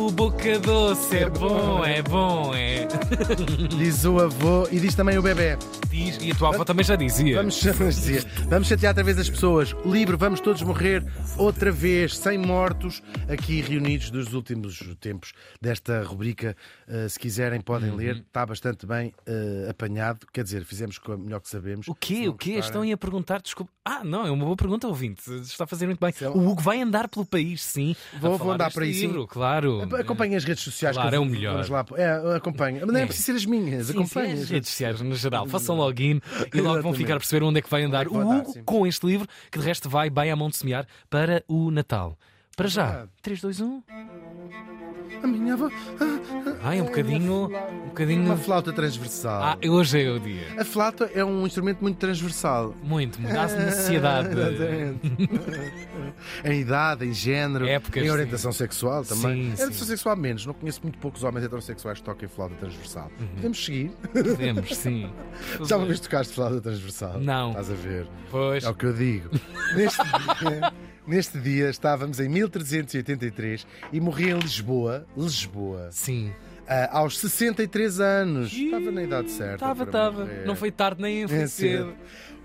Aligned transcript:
O 0.00 0.10
boca 0.10 0.58
doce 0.58 1.18
é 1.18 1.28
bom, 1.28 1.84
é 1.84 2.00
bom, 2.02 2.54
é. 2.54 2.86
Diz 3.76 4.04
o 4.04 4.18
avô 4.18 4.66
e 4.72 4.80
diz 4.80 4.94
também 4.94 5.18
o 5.18 5.22
bebê. 5.22 5.58
Diz, 5.90 6.18
e 6.22 6.30
a 6.30 6.34
tua 6.34 6.54
avó 6.54 6.64
também 6.64 6.84
já 6.84 6.96
dizia. 6.96 7.36
Vamos, 7.36 7.54
dizer, 7.60 8.24
vamos 8.48 8.66
chatear 8.68 8.90
outra 8.92 9.04
vez 9.04 9.18
as 9.18 9.28
pessoas. 9.28 9.72
O 9.84 9.92
livro 9.92 10.16
Vamos 10.16 10.40
Todos 10.40 10.62
Morrer 10.62 11.04
outra 11.36 11.70
vez, 11.70 12.16
sem 12.16 12.38
mortos, 12.38 13.02
aqui 13.28 13.60
reunidos 13.60 14.10
dos 14.10 14.32
últimos 14.32 14.80
tempos 15.00 15.32
desta 15.60 16.02
rubrica. 16.02 16.56
Uh, 16.88 17.08
se 17.08 17.18
quiserem, 17.18 17.60
podem 17.60 17.90
Uhum. 17.90 17.96
ler. 17.96 18.16
Está 18.26 18.46
bastante 18.46 18.86
bem 18.86 19.12
uh, 19.28 19.70
apanhado. 19.70 20.26
Quer 20.32 20.44
dizer, 20.44 20.64
fizemos 20.64 20.98
com 20.98 21.14
o 21.14 21.18
melhor 21.18 21.40
que 21.40 21.48
sabemos. 21.50 21.86
O 21.88 21.94
quê? 21.94 22.26
O 22.28 22.32
quê? 22.34 22.52
gostarem- 22.54 22.60
Estão 22.60 22.82
aí 22.82 22.92
a 22.92 22.96
perguntar, 22.96 23.40
desculpa. 23.42 23.70
Ah, 23.84 24.02
não, 24.04 24.26
é 24.26 24.30
uma 24.30 24.44
boa 24.44 24.56
pergunta, 24.56 24.86
ouvinte. 24.88 25.22
Está 25.42 25.64
a 25.64 25.66
fazer 25.66 25.86
muito 25.86 26.00
bem. 26.00 26.10
Isso 26.10 26.26
um- 26.28 26.32
O 26.46 26.48
Hugo 26.50 26.62
vai 26.62 26.80
andar 26.80 27.08
pelo 27.08 27.26
país, 27.26 27.62
sim. 27.62 27.94
Vou- 28.20 28.38
vou 28.38 28.50
andar 28.52 28.64
deste 28.66 28.74
por 28.74 28.82
aí, 28.82 28.94
sim. 28.94 29.06
livro, 29.06 29.26
Claro. 29.26 29.80
Acompanhem 29.98 30.36
as 30.36 30.44
redes 30.44 30.62
sociais. 30.62 30.94
Claro, 30.96 31.10
que 31.10 31.16
é 31.16 31.18
o 31.18 31.24
melhor. 31.24 31.52
Vamos 31.52 31.68
lá. 31.68 31.84
É, 31.96 32.36
acompanhem. 32.36 32.80
Mas 32.80 32.88
não 32.92 32.96
é 32.98 33.02
É. 33.02 33.06
preciso 33.06 33.26
ser 33.26 33.32
as 33.36 33.44
minhas. 33.46 33.86
Sim, 33.86 34.04
sim, 34.06 34.20
as 34.20 34.50
redes 34.50 34.68
sociais 34.70 35.00
no 35.00 35.14
geral. 35.14 35.46
Façam 35.46 35.76
login 35.76 36.20
e 36.54 36.60
logo 36.60 36.82
vão 36.82 36.92
ficar 36.94 37.14
a 37.14 37.18
perceber 37.18 37.44
onde 37.44 37.58
é 37.58 37.62
que 37.62 37.70
vai 37.70 37.82
andar 37.82 38.06
que 38.06 38.12
o 38.14 38.20
Hugo 38.20 38.54
com 38.64 38.86
este 38.86 39.06
livro, 39.06 39.26
que 39.50 39.58
de 39.58 39.64
resto 39.64 39.88
vai 39.88 40.08
bem 40.10 40.30
à 40.30 40.36
mão 40.36 40.48
de 40.48 40.56
semear 40.56 40.86
para 41.08 41.42
o 41.48 41.70
Natal. 41.70 42.16
Para 42.60 42.68
já. 42.68 42.86
verdade. 42.86 43.10
3, 43.22 43.40
2, 43.40 43.60
1. 43.62 43.82
A 45.22 45.26
minha 45.26 45.54
avó. 45.54 45.70
Ai, 46.62 46.82
um 46.82 46.84
bocadinho. 46.84 47.46
Um 47.46 47.88
bocadinho. 47.88 48.22
Uma 48.22 48.36
flauta 48.36 48.70
transversal. 48.70 49.42
Ah, 49.42 49.58
hoje 49.66 50.02
é 50.02 50.10
o 50.10 50.20
dia. 50.20 50.46
A 50.58 50.64
flauta 50.64 51.10
é 51.14 51.24
um 51.24 51.46
instrumento 51.46 51.80
muito 51.80 51.96
transversal. 51.96 52.74
Muito, 52.82 53.18
muito. 53.18 53.34
Há 53.34 53.46
necessidade. 53.56 54.28
Exatamente. 54.28 55.00
em 56.44 56.60
idade, 56.60 57.06
em 57.06 57.14
género, 57.14 57.66
Épocas, 57.66 58.02
em 58.02 58.10
orientação 58.10 58.52
sexual 58.52 59.04
também. 59.04 59.22
Sim, 59.22 59.52
orientação 59.52 59.72
sim. 59.72 59.84
sexual 59.86 60.16
menos. 60.16 60.44
Não 60.44 60.52
conheço 60.52 60.80
muito 60.82 60.98
poucos 60.98 61.24
homens 61.24 61.46
heterossexuais 61.46 61.98
que 61.98 62.04
toquem 62.04 62.28
flauta 62.28 62.56
transversal. 62.56 63.10
Uhum. 63.18 63.26
Podemos 63.36 63.64
seguir. 63.64 63.90
Podemos, 64.12 64.76
sim. 64.76 65.10
Já 65.66 65.78
uma 65.78 65.86
vez 65.86 65.98
tocaste 65.98 66.34
flauta 66.34 66.60
transversal? 66.60 67.18
Não. 67.20 67.50
Estás 67.50 67.70
a 67.70 67.74
ver? 67.74 68.06
Pois. 68.30 68.64
É 68.64 68.68
o 68.68 68.74
que 68.74 68.84
eu 68.84 68.92
digo. 68.92 69.30
Neste 69.74 70.02
dia, 70.04 70.72
neste 71.06 71.38
dia 71.38 71.70
estávamos 71.70 72.20
em 72.20 72.28
1383 72.28 73.66
e 73.92 74.00
morri 74.00 74.30
em 74.30 74.38
Lisboa, 74.38 75.06
Lisboa, 75.16 75.88
Sim. 75.92 76.32
Ah, 76.70 76.98
aos 76.98 77.18
63 77.18 78.00
anos. 78.00 78.52
Estava 78.52 78.90
na 78.92 79.02
idade 79.02 79.30
certa. 79.30 79.54
Estava, 79.56 79.84
estava. 79.84 80.20
morrer. 80.24 80.46
Não 80.46 80.54
foi 80.56 80.70
tarde 80.70 81.02
nem 81.02 81.26
foi 81.28 81.36
É 81.38 81.46
cedo. 81.46 81.88
cedo. 81.88 81.94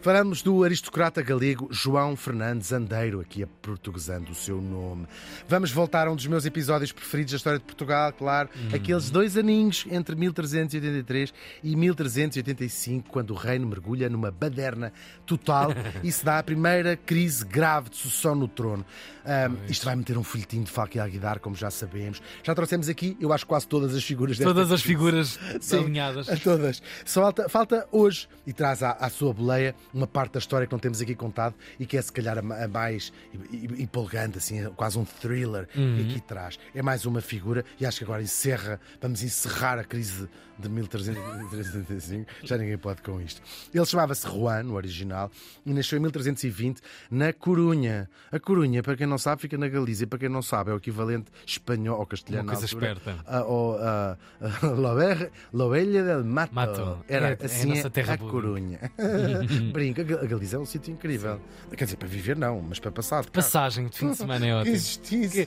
Falamos 0.02 0.44
do 0.44 0.64
aristocrata 0.64 1.20
galego 1.23 1.68
João 1.72 2.16
Fernandes 2.16 2.72
Andeiro, 2.72 3.22
aqui 3.22 3.42
a 3.42 3.48
portuguesando 3.48 4.34
o 4.34 4.36
seu 4.36 4.62
nome. 4.62 5.08
Vamos 5.48 5.72
voltar 5.72 6.08
a 6.08 6.12
um 6.12 6.16
dos 6.16 6.28
meus 6.28 6.46
episódios 6.46 6.92
preferidos 6.92 7.31
da 7.31 7.38
história 7.38 7.58
de 7.58 7.66
Portugal, 7.66 8.14
claro, 8.14 8.48
Uhum. 8.56 8.76
aqueles 8.76 9.09
dois 9.09 9.36
aninhos 9.36 9.84
entre 9.90 10.16
1383 10.16 11.34
e 11.64 11.76
1385, 11.76 13.09
quando 13.09 13.31
o 13.31 13.34
reino 13.36 13.66
mergulha 13.66 14.08
numa 14.08 14.30
baderna 14.30 14.94
total 15.26 15.70
e 16.03 16.12
se 16.12 16.23
dá 16.23 16.38
a 16.38 16.44
primeira 16.44 16.96
crise 16.96 17.44
grave 17.44 17.90
de 17.90 17.96
sucessão 17.98 18.36
no 18.36 18.48
trono. 18.48 18.86
Ahm, 19.26 19.56
isto 19.68 19.86
vai 19.86 19.96
meter 19.96 20.20
um 20.20 20.23
folhetim 20.23 20.62
de 20.62 20.70
Falque 20.70 21.00
e 21.00 21.02
Aguidar, 21.02 21.40
como 21.40 21.56
já 21.56 21.72
sabemos. 21.72 22.22
Já 22.44 22.53
trouxemos 22.53 22.88
aqui, 22.90 23.18
eu 23.20 23.34
acho, 23.34 23.48
quase 23.48 23.68
todas 23.68 23.96
as 23.96 24.03
figuras 24.03 24.15
desta 24.16 24.44
Todas 24.44 24.72
as 24.72 24.82
figuras 24.82 25.40
Sim, 25.60 25.80
alinhadas. 25.80 26.30
A 26.30 26.38
todas. 26.38 26.82
Só 27.06 27.22
falta, 27.22 27.50
falta 27.50 27.88
hoje, 27.92 28.28
e 28.48 28.54
traz 28.54 28.82
à, 28.84 28.92
à 28.92 29.10
sua 29.10 29.34
boleia 29.34 29.76
uma 29.94 30.08
parte 30.08 30.34
da 30.34 30.40
história 30.40 30.66
que 30.68 30.72
não 30.74 30.80
temos 30.80 31.02
aqui 31.02 31.16
contado 31.16 31.56
e 31.80 31.86
que 31.86 31.98
é 31.98 32.02
se 32.02 32.12
calhar 32.12 32.38
a, 32.38 32.64
a 32.64 32.68
mais 32.68 33.12
e- 33.52 33.56
e- 33.78 33.84
empolgante, 33.84 34.38
assim, 34.38 34.64
quase 34.76 34.98
um 34.98 35.06
thriller 35.06 35.68
Uhum. 35.76 35.96
que 35.98 36.02
aqui 36.12 36.22
traz. 36.22 36.58
É 36.74 36.82
mais 36.82 37.06
uma 37.06 37.22
figura 37.22 37.64
e 37.80 37.86
acho 37.86 37.98
que 38.00 38.04
agora 38.04 38.22
encerra, 38.22 38.80
vamos 39.02 39.22
encerrar 39.24 39.80
a 39.80 39.84
crise 39.84 40.30
de 40.58 40.70
1335. 40.70 42.26
Já 42.44 42.58
ninguém 42.58 42.78
pode 42.78 43.02
com 43.02 43.20
isto. 43.22 43.42
Ele 43.74 43.86
chamava-se 43.86 44.28
Juan, 44.28 44.64
no 44.64 44.75
original, 44.75 45.30
e 45.66 45.74
nasceu 45.74 45.98
em 45.98 46.02
1320 46.02 46.81
na 47.12 47.34
Corunha. 47.34 48.09
A 48.31 48.40
Corunha, 48.40 48.81
para 48.81 48.96
quem 48.96 49.08
não 49.08 49.18
sabe, 49.18 49.42
fica 49.42 49.58
na 49.58 49.68
Galícia. 49.68 50.08
Para 50.08 50.20
quem 50.20 50.30
não 50.30 50.42
sabe, 50.42 50.72
é 50.72 50.74
o 50.74 50.78
equivalente 50.78 51.31
espanhol 51.46 52.00
ou 52.00 52.06
castelhano. 52.06 52.44
Uma 52.50 52.54
coisa 52.58 52.66
altura, 52.74 52.94
esperta. 52.94 53.24
a- 53.28 53.40
a- 53.40 54.05
a 54.42 54.66
Lobe- 54.68 55.30
Lobelia 55.54 56.04
del 56.04 56.24
Mato. 56.24 56.54
Mato. 56.54 57.00
Era 57.08 57.30
É- 57.30 57.32
é 57.32 57.38
a 57.42 57.46
assim 57.46 57.90
terra 57.90 58.14
a. 58.14 58.18
Corunha. 58.18 58.80
Brinca, 59.74 60.02
a 60.02 60.26
Galiza 60.26 60.58
é 60.58 60.60
um 60.60 60.66
sítio 60.66 60.92
incrível. 60.94 61.40
Quer 61.76 61.86
dizer, 61.86 61.98
para 61.98 62.08
viver 62.08 62.36
não, 62.38 62.62
mas 62.62 62.80
para 62.80 62.92
passar 62.92 63.24
de. 63.24 63.32
Passagem 63.32 63.88
de 63.88 63.98
fim 63.98 64.12
de 64.12 64.18
semana 64.18 64.46
é 64.46 64.50
Que 64.50 64.54
ótimo. 64.56 64.76
justiça! 64.76 65.46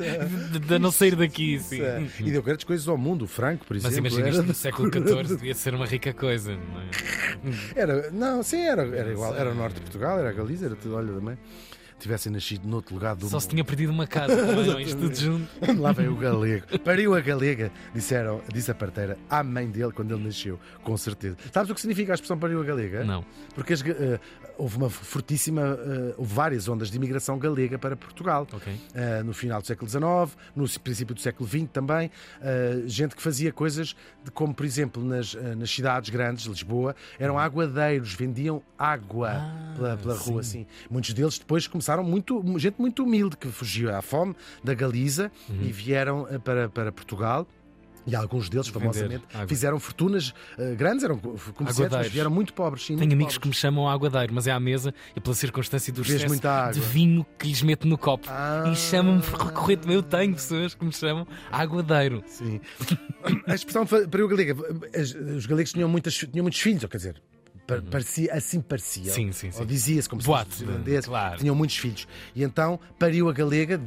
De, 0.53 0.59
de 0.59 0.79
não 0.79 0.91
sair 0.91 1.15
daqui, 1.17 1.59
sim. 1.61 1.81
E 2.21 2.31
deu 2.31 2.43
grandes 2.43 2.65
coisas 2.65 2.87
ao 2.89 2.97
mundo. 2.99 3.23
O 3.23 3.29
Franco, 3.29 3.65
por 3.65 3.75
Mas 3.75 3.85
exemplo. 3.85 4.09
imagina 4.11 4.29
isto 4.29 4.43
no 4.43 4.55
século. 4.55 4.91
XIV, 4.93 5.37
devia 5.37 5.55
ser 5.55 5.75
uma 5.75 5.87
rica 5.87 6.13
coisa, 6.13 6.53
não 6.53 6.81
é? 6.81 6.89
Era, 7.75 8.11
não, 8.11 8.43
sim, 8.43 8.61
era, 8.63 8.83
era 8.97 9.11
igual. 9.13 9.35
Era 9.35 9.51
o 9.51 9.55
norte 9.55 9.75
de 9.77 9.81
Portugal, 9.83 10.19
era 10.19 10.31
a 10.31 10.33
Galiza, 10.33 10.67
era 10.67 10.75
tudo, 10.77 10.97
olha 10.97 11.13
também. 11.13 11.39
Tivessem 11.99 12.31
nascido 12.33 12.67
noutro 12.67 12.95
lugar 12.95 13.17
do 13.17 13.29
Só 13.29 13.41
se 13.41 13.47
mundo. 13.47 13.51
tinha 13.51 13.65
perdido 13.65 13.91
uma 13.93 14.07
casa 14.07 14.35
não 14.55 14.79
é? 14.79 14.83
Isto 14.83 15.01
tudo 15.01 15.15
junto. 15.17 15.49
Lá 15.81 15.93
vem 15.93 16.09
o 16.09 16.17
galego. 16.17 16.79
Pariu 16.81 17.15
a 17.15 17.21
galega, 17.21 17.73
disseram, 17.95 18.41
disse 18.53 18.71
a 18.71 18.75
parteira 18.75 19.19
à 19.29 19.43
mãe 19.43 19.69
dele 19.69 19.93
quando 19.93 20.15
ele 20.15 20.25
nasceu, 20.25 20.59
com 20.83 20.97
certeza. 20.97 21.37
Sabes 21.53 21.71
o 21.71 21.75
que 21.75 21.81
significa 21.81 22.13
a 22.13 22.15
expressão 22.15 22.39
pariu 22.39 22.61
a 22.61 22.65
galega? 22.65 23.05
Não. 23.05 23.25
Porque 23.55 23.73
as 23.73 23.83
eh, 23.83 24.21
houve 24.57 24.77
uma 24.77 24.89
fortíssima, 24.89 25.61
eh, 25.63 26.15
houve 26.17 26.33
várias 26.33 26.69
ondas 26.69 26.91
de 26.91 26.97
imigração 26.97 27.37
galega 27.39 27.79
para 27.79 27.97
Portugal. 27.97 28.47
Ok. 28.53 28.73
Eh, 28.95 29.23
no 29.25 29.33
final 29.35 29.61
do 29.61 29.67
século 29.67 29.91
XIX, 29.91 30.37
no 30.55 30.69
princípio 30.81 31.15
do 31.15 31.21
século 31.21 31.49
XX 31.49 31.67
também, 31.73 32.11
gente 32.87 33.17
que 33.17 33.23
fazia 33.23 33.53
coisas 33.53 33.97
de- 34.25 34.31
como, 34.31 34.55
por 34.55 34.65
exemplo, 34.65 35.05
nas, 35.05 35.35
nas 35.57 35.71
cidades 35.71 36.11
grandes, 36.11 36.45
Lisboa, 36.47 36.95
eram 37.19 37.39
aguadeiros, 37.39 38.15
vendiam 38.15 38.63
água 38.79 39.31
Ah, 39.33 39.73
pela, 39.77 39.97
pela 39.97 40.15
rua, 40.15 40.41
assim. 40.41 40.67
Muitos 40.91 41.13
deles 41.13 41.39
depois 41.39 41.67
começaram 41.67 41.88
muito, 41.97 42.43
gente 42.59 42.77
muito 42.79 43.03
humilde, 43.05 43.37
que 43.37 43.49
fugiu 43.49 43.95
à 43.95 44.03
fome 44.03 44.35
da 44.63 44.75
Galiza 44.75 45.31
Uhum. 45.49 45.63
e 45.63 45.73
vieram 45.73 46.27
eh, 46.31 46.39
para, 46.39 46.69
para 46.69 46.93
Portugal. 46.93 47.47
E 48.07 48.17
alguns 48.17 48.49
deles, 48.49 48.69
famosamente, 48.69 49.23
fizeram 49.47 49.79
fortunas 49.79 50.33
eh, 50.57 50.75
grandes, 50.75 51.05
eram 51.05 51.19
comerciantes, 51.19 51.95
mas 51.95 52.09
vieram 52.09 52.31
muito 52.31 52.55
pobres. 52.55 52.85
Sim, 52.87 52.97
Tenho 52.97 53.01
muito 53.01 53.13
amigos 53.13 53.35
que 53.35 53.41
pobres. 53.41 53.59
me 53.59 53.61
chamam 53.61 53.87
aguadeiro, 53.87 54.33
mas 54.33 54.47
é 54.47 54.51
à 54.53 54.59
mesa 54.59 54.95
e 55.15 55.21
pela 55.21 55.35
circunstância 55.35 55.93
do 55.93 56.03
Vês 56.03 56.23
excesso 56.23 56.41
de 56.73 56.81
vinho 56.81 57.27
que 57.39 57.47
lhes 57.49 57.61
meto 57.61 57.87
no 57.87 57.99
copo. 57.99 58.27
Ah. 58.31 58.65
E 58.73 58.77
chamam-me 58.77 59.21
recorrentemente. 59.45 59.95
Eu 59.97 60.03
tenho 60.03 60.33
pessoas 60.33 60.75
que 60.75 60.83
me 60.87 60.93
chamam 60.93 61.27
aguadeiro. 61.53 62.23
Sim. 62.27 62.61
A 63.47 63.55
expressão 63.55 63.85
para 63.85 64.25
o 64.25 64.29
galega, 64.29 64.57
as- 64.99 65.13
os 65.15 65.45
galegos 65.45 65.73
tinham, 65.73 65.89
muitas, 65.89 66.15
tinham 66.17 66.45
muitos 66.45 66.61
filhos, 66.61 66.83
ou 66.85 66.89
quer 66.89 66.97
dizer, 66.99 67.23
parecia, 67.91 68.33
assim 68.33 68.61
parecia. 68.61 69.13
Sim, 69.13 69.31
sim, 69.33 69.51
sim. 69.51 69.61
Ou 69.61 69.67
dizia-se 69.67 70.09
como 70.09 70.23
Boato, 70.23 70.53
se 70.53 70.59
fosse 70.61 70.71
irlandês, 70.71 71.05
claro. 71.07 71.39
tinham 71.39 71.55
muitos 71.55 71.77
filhos. 71.77 72.09
E 72.35 72.43
então 72.43 72.81
pariu 72.99 73.29
a 73.29 73.33
galega, 73.33 73.81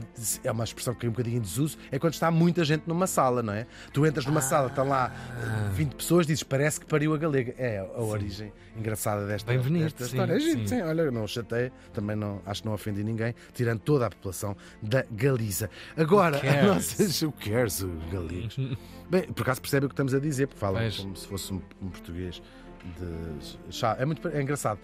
é 0.44 0.52
uma 0.52 0.64
expressão 0.64 0.94
que 0.94 1.06
é 1.06 1.10
um 1.10 1.12
bocadinho 1.12 1.38
em 1.38 1.42
desuso, 1.42 1.78
é 1.92 1.98
quando 2.00 2.14
está 2.14 2.30
muita 2.30 2.64
gente 2.64 2.84
numa 2.88 3.08
sala, 3.08 3.42
não 3.42 3.54
é? 3.54 3.66
Tu 3.94 4.06
entras 4.06 4.26
numa 4.26 4.42
sala, 4.42 4.68
estão 4.68 4.88
lá 4.88 5.12
Ah. 5.14 5.68
eh, 5.70 5.74
20 5.74 5.96
pessoas, 5.96 6.28
dizes 6.28 6.44
parece 6.44 6.80
que 6.80 6.86
pariu 6.86 7.14
a 7.14 7.18
galega. 7.18 7.54
É 7.58 7.80
a 7.80 8.02
origem 8.02 8.52
engraçada 8.78 9.26
desta, 9.28 9.52
Bem 9.52 9.60
bonito, 9.60 9.84
desta 9.84 10.06
sim, 10.06 10.12
história. 10.12 10.34
É 10.34 10.40
giro, 10.40 10.60
sim. 10.60 10.68
sim. 10.68 10.82
Olha, 10.82 11.12
não 11.12 11.28
chatei, 11.28 11.72
também 11.94 12.16
não, 12.16 12.42
acho 12.46 12.62
que 12.62 12.68
não 12.68 12.74
ofendi 12.76 13.04
ninguém, 13.04 13.34
tirando 13.54 13.80
toda 13.80 14.06
a 14.06 14.10
população 14.10 14.56
da 14.82 15.04
Galiza. 15.12 15.70
Agora, 15.98 16.38
Who 16.38 16.42
cares? 16.42 16.64
a 17.00 17.04
nossa, 17.04 17.28
o 17.28 17.32
cares, 17.32 17.82
os 17.82 18.12
galegos? 18.12 18.58
Bem, 19.10 19.24
por 19.24 19.42
acaso 19.42 19.60
percebe 19.62 19.86
o 19.88 19.90
que 19.90 19.94
estamos 19.94 20.14
a 20.14 20.20
dizer, 20.20 20.48
porque 20.48 20.60
falam 20.60 20.90
como 20.92 21.18
se 21.18 21.28
fosse 21.28 21.54
um, 21.54 21.62
um 21.82 21.90
português 21.90 22.42
de 22.86 23.74
chá. 23.76 23.96
É 24.00 24.06
muito 24.06 24.28
é 24.28 24.42
engraçado. 24.42 24.80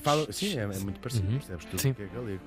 Fala- 0.00 0.30
sim, 0.32 0.58
é, 0.58 0.62
é 0.62 0.66
muito 0.78 1.00
parecido, 1.00 1.26
percebes 1.28 1.64
tudo 1.66 1.80
Sim. 1.80 1.92
que 1.92 2.02
é 2.02 2.06
galego. 2.06 2.40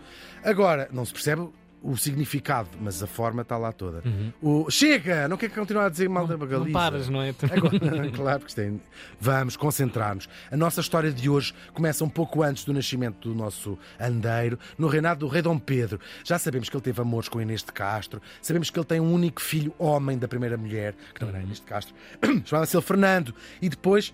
Agora, 0.43 0.89
não 0.91 1.05
se 1.05 1.13
percebe 1.13 1.49
o 1.83 1.97
significado, 1.97 2.69
mas 2.79 3.01
a 3.01 3.07
forma 3.07 3.41
está 3.41 3.57
lá 3.57 3.71
toda. 3.71 4.03
Uhum. 4.05 4.31
O, 4.65 4.69
chega! 4.69 5.27
Não 5.27 5.35
quer 5.35 5.49
continuar 5.49 5.85
a 5.85 5.89
dizer 5.89 6.07
mal 6.07 6.27
da 6.27 6.37
Galiza? 6.37 6.59
Não 6.65 6.71
paras, 6.71 7.09
não 7.09 7.23
é? 7.23 7.33
Agora, 7.51 7.71
claro, 8.13 8.39
porque 8.39 8.49
isto 8.51 8.59
é- 8.61 8.71
vamos 9.19 9.57
concentrar-nos. 9.57 10.29
A 10.51 10.55
nossa 10.57 10.79
história 10.79 11.11
de 11.11 11.27
hoje 11.27 11.55
começa 11.73 12.03
um 12.03 12.09
pouco 12.09 12.43
antes 12.43 12.63
do 12.65 12.71
nascimento 12.71 13.29
do 13.29 13.33
nosso 13.35 13.79
andeiro, 13.99 14.59
no 14.77 14.87
reinado 14.87 15.21
do 15.21 15.27
rei 15.27 15.41
Dom 15.41 15.57
Pedro. 15.57 15.99
Já 16.23 16.37
sabemos 16.37 16.69
que 16.69 16.75
ele 16.75 16.83
teve 16.83 17.01
amores 17.01 17.27
com 17.27 17.41
Inês 17.41 17.63
de 17.63 17.71
Castro, 17.71 18.21
sabemos 18.43 18.69
que 18.69 18.77
ele 18.77 18.85
tem 18.85 18.99
um 18.99 19.11
único 19.11 19.41
filho, 19.41 19.73
homem 19.79 20.19
da 20.19 20.27
primeira 20.27 20.57
mulher, 20.57 20.93
que 21.15 21.21
não 21.21 21.29
era 21.29 21.41
Inês 21.41 21.59
de 21.59 21.65
Castro, 21.65 21.95
chamava-se 22.45 22.77
ele 22.77 22.83
Fernando, 22.83 23.33
e 23.59 23.67
depois 23.67 24.13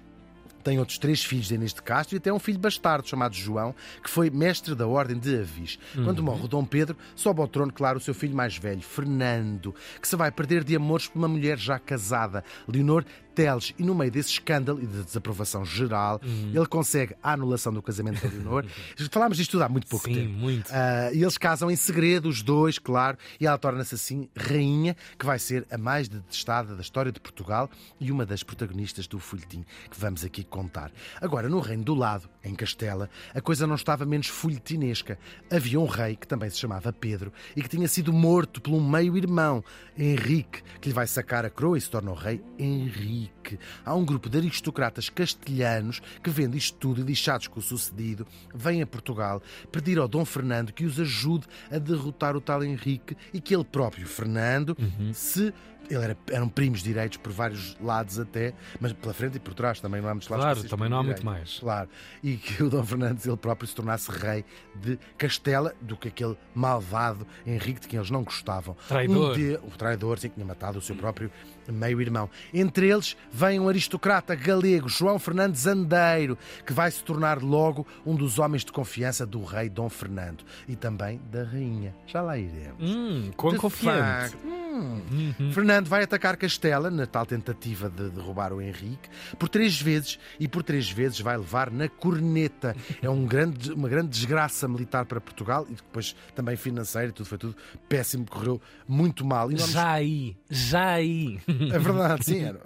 tem 0.67 0.79
outros 0.79 0.97
três 0.97 1.23
filhos 1.23 1.47
de 1.47 1.55
Inês 1.55 1.73
de 1.73 1.81
Castro 1.81 2.17
e 2.17 2.17
até 2.17 2.31
um 2.31 2.39
filho 2.39 2.59
bastardo 2.59 3.07
chamado 3.07 3.33
João, 3.33 3.73
que 4.03 4.09
foi 4.09 4.29
mestre 4.29 4.75
da 4.75 4.85
Ordem 4.85 5.17
de 5.17 5.39
Avis. 5.39 5.79
Quando 6.03 6.21
morre 6.21 6.43
o 6.43 6.47
Dom 6.47 6.65
Pedro, 6.65 6.97
sobe 7.15 7.39
ao 7.39 7.47
trono, 7.47 7.71
claro, 7.71 7.99
o 7.99 8.01
seu 8.01 8.13
filho 8.13 8.35
mais 8.35 8.57
velho, 8.57 8.81
Fernando, 8.81 9.73
que 10.01 10.05
se 10.05 10.17
vai 10.17 10.29
perder 10.29 10.65
de 10.65 10.75
amores 10.75 11.07
por 11.07 11.19
uma 11.19 11.27
mulher 11.29 11.57
já 11.57 11.79
casada, 11.79 12.43
Leonor 12.67 13.05
Teles, 13.37 13.71
e 13.77 13.83
no 13.83 13.93
meio 13.93 14.09
desse 14.09 14.31
escândalo 14.31 14.81
e 14.81 14.87
de 14.87 15.03
desaprovação 15.03 15.63
geral, 15.63 16.19
ele 16.23 16.65
consegue 16.65 17.15
a 17.21 17.33
anulação 17.33 17.71
do 17.71 17.83
casamento 17.83 18.19
da 18.19 18.33
Leonor. 18.33 18.65
Falámos 19.11 19.37
disto 19.37 19.51
tudo 19.51 19.61
há 19.61 19.69
muito 19.69 19.85
pouco 19.85 20.07
Sim, 20.07 20.15
tempo. 20.15 20.31
muito. 20.31 20.71
Ah, 20.73 21.11
e 21.13 21.21
eles 21.21 21.37
casam 21.37 21.69
em 21.69 21.75
segredo, 21.75 22.27
os 22.27 22.41
dois, 22.41 22.79
claro, 22.79 23.15
e 23.39 23.45
ela 23.45 23.55
torna-se 23.59 23.93
assim 23.93 24.27
rainha, 24.35 24.97
que 25.19 25.23
vai 25.23 25.37
ser 25.37 25.67
a 25.69 25.77
mais 25.77 26.09
detestada 26.09 26.73
da 26.73 26.81
história 26.81 27.11
de 27.11 27.19
Portugal 27.19 27.69
e 27.99 28.11
uma 28.11 28.25
das 28.25 28.41
protagonistas 28.41 29.05
do 29.05 29.19
folhetim 29.19 29.63
que 29.91 29.99
vamos 29.99 30.25
aqui 30.25 30.43
contar. 30.43 30.91
Agora, 31.21 31.47
no 31.47 31.59
reino 31.59 31.83
do 31.83 31.93
lado, 31.93 32.27
em 32.43 32.55
Castela, 32.55 33.07
a 33.35 33.39
coisa 33.39 33.67
não 33.67 33.75
estava 33.75 34.03
menos 34.03 34.25
folhetinesca. 34.25 35.19
Havia 35.51 35.79
um 35.79 35.85
rei 35.85 36.15
que 36.15 36.27
também 36.27 36.49
se 36.49 36.57
chamava 36.57 36.91
Pedro 36.91 37.31
e 37.55 37.61
que 37.61 37.69
tinha 37.69 37.87
sido 37.87 38.11
morto 38.11 38.59
por 38.59 38.73
um 38.73 38.89
meio-irmão, 38.89 39.63
Henrique, 39.95 40.63
que 40.81 40.89
lhe 40.89 40.95
vai 40.95 41.05
sacar 41.05 41.45
a 41.45 41.51
coroa 41.51 41.77
e 41.77 41.81
se 41.81 41.91
torna 41.91 42.09
o 42.09 42.15
rei 42.15 42.41
Henrique. 42.57 43.26
y 43.27 43.36
Há 43.85 43.93
um 43.95 44.03
grupo 44.03 44.29
de 44.29 44.37
aristocratas 44.39 45.09
castelhanos 45.09 46.01
que, 46.23 46.29
vendo 46.29 46.57
isto 46.57 46.77
tudo 46.77 47.01
e 47.01 47.03
lixados 47.03 47.47
com 47.47 47.59
o 47.59 47.63
sucedido, 47.63 48.25
vêm 48.53 48.81
a 48.81 48.87
Portugal 48.87 49.41
pedir 49.71 49.97
ao 49.99 50.07
Dom 50.07 50.25
Fernando 50.25 50.73
que 50.73 50.85
os 50.85 50.99
ajude 50.99 51.45
a 51.71 51.77
derrotar 51.77 52.35
o 52.35 52.41
tal 52.41 52.63
Henrique 52.63 53.15
e 53.33 53.39
que 53.39 53.55
ele 53.55 53.63
próprio, 53.65 54.07
Fernando, 54.07 54.75
se. 55.13 55.53
Ele 55.89 56.03
era, 56.03 56.17
eram 56.31 56.49
primos 56.49 56.83
direitos 56.83 57.17
por 57.17 57.31
vários 57.31 57.77
lados 57.79 58.19
até, 58.19 58.53
mas 58.77 58.91
pela 58.91 59.13
frente 59.13 59.37
e 59.37 59.39
por 59.39 59.53
trás 59.53 59.79
também 59.79 60.01
não 60.01 60.09
há 60.09 60.13
muitos 60.13 60.27
lados. 60.27 60.43
Claro, 60.59 60.67
também 60.69 60.89
não 60.89 60.97
há 60.99 61.03
muito 61.03 61.25
mais. 61.25 61.59
Claro. 61.59 61.87
E 62.21 62.35
que 62.35 62.61
o 62.61 62.69
Dom 62.69 62.83
Fernandes 62.83 63.25
ele 63.25 63.37
próprio 63.37 63.65
se 63.69 63.73
tornasse 63.73 64.11
rei 64.11 64.43
de 64.75 64.99
Castela 65.17 65.73
do 65.79 65.95
que 65.95 66.09
aquele 66.09 66.35
malvado 66.53 67.25
Henrique 67.45 67.79
de 67.79 67.87
quem 67.87 67.97
eles 67.99 68.11
não 68.11 68.21
gostavam. 68.21 68.75
Traidor. 68.89 69.31
Um 69.31 69.33
de- 69.33 69.55
o 69.63 69.69
traidor, 69.77 70.19
sim, 70.19 70.27
que 70.27 70.35
tinha 70.35 70.45
matado 70.45 70.77
o 70.77 70.81
seu 70.81 70.93
próprio 70.93 71.31
meio-irmão. 71.71 72.29
Entre 72.53 72.89
eles 72.89 73.15
vem 73.37 73.59
um 73.59 73.69
aristocrata 73.69 74.33
galego, 74.33 74.89
João 74.89 75.19
Fernandes 75.19 75.67
Andeiro, 75.67 76.35
que 76.65 76.73
vai 76.73 76.89
se 76.89 77.03
tornar 77.03 77.39
logo 77.43 77.85
um 78.03 78.15
dos 78.15 78.39
homens 78.39 78.65
de 78.65 78.71
confiança 78.71 79.27
do 79.27 79.43
rei 79.43 79.69
Dom 79.69 79.87
Fernando 79.89 80.43
e 80.67 80.75
também 80.75 81.21
da 81.31 81.43
rainha. 81.43 81.95
Já 82.07 82.19
lá 82.19 82.35
iremos. 82.35 82.77
Hum, 82.81 83.29
quão 83.37 83.53
De 83.53 83.59
confiante. 83.59 84.31
facto. 84.31 84.56
Hum. 84.77 85.51
Fernando 85.51 85.87
vai 85.87 86.03
atacar 86.03 86.37
Castela 86.37 86.89
na 86.91 87.05
tal 87.05 87.25
tentativa 87.25 87.89
de 87.89 88.09
derrubar 88.09 88.53
o 88.53 88.61
Henrique 88.61 89.09
por 89.37 89.49
três 89.49 89.79
vezes 89.81 90.19
e 90.39 90.47
por 90.47 90.63
três 90.63 90.89
vezes 90.89 91.19
vai 91.19 91.37
levar 91.37 91.71
na 91.71 91.87
corneta. 91.89 92.75
É 93.01 93.09
um 93.09 93.25
grande, 93.25 93.71
uma 93.73 93.89
grande 93.89 94.09
desgraça 94.09 94.67
militar 94.67 95.05
para 95.05 95.19
Portugal 95.21 95.65
e 95.69 95.73
depois 95.75 96.15
também 96.35 96.55
financeira, 96.55 97.11
tudo 97.11 97.25
foi 97.25 97.37
tudo 97.37 97.55
péssimo, 97.89 98.25
correu 98.29 98.61
muito 98.87 99.25
mal. 99.25 99.51
E 99.51 99.55
nós- 99.55 99.71
Já 99.71 99.91
aí, 99.93 100.35
já 100.49 100.91
aí. 100.91 101.39
é 101.47 101.79
verdade, 101.79 102.25
sim. 102.25 102.43
Eram 102.43 102.59